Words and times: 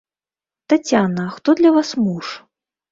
Таццяна, 0.73 1.29
хто 1.37 1.49
для 1.61 1.77
вас 1.77 1.97
муж? 2.09 2.25